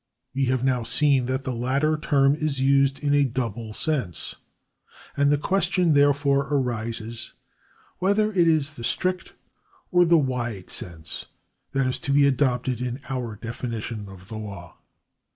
[0.33, 4.37] We have now seen that the latter term is used in a double sense,
[5.15, 7.33] and the question therefore arises
[7.99, 9.33] whether it is the strict
[9.91, 11.27] or the wide sense
[11.73, 14.79] that is to be adopted in our definition of the law.